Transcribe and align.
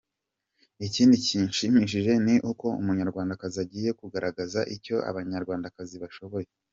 Ikindi 0.87 1.15
kinshimishije 1.25 2.11
ni 2.25 2.35
uko 2.51 2.65
Umunyarwandakazi 2.81 3.57
agiye 3.65 3.89
kugaragaza 3.99 4.59
icyo 4.75 4.95
Abanyarwandakazi 5.09 5.95
bashoboye. 6.03 6.47